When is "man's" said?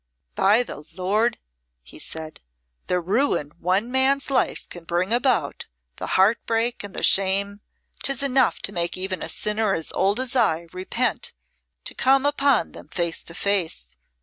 3.91-4.31